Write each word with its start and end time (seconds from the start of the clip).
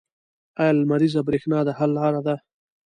آیا 0.59 0.73
لمریزه 0.79 1.21
بریښنا 1.27 1.59
د 1.65 1.69
حل 1.77 1.91
لاره 1.97 2.21
ده؟ 2.27 2.35